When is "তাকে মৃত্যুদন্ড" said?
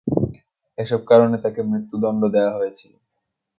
1.37-2.21